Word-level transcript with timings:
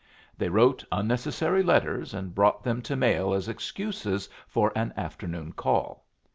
They 0.35 0.49
wrote 0.49 0.83
unnecessary 0.91 1.61
letters, 1.61 2.15
and 2.15 2.33
brought 2.33 2.63
them 2.63 2.81
to 2.81 2.95
mail 2.95 3.35
as 3.35 3.47
excuses 3.47 4.27
for 4.47 4.71
an 4.75 4.93
afternoon 4.97 5.51
call. 5.51 6.05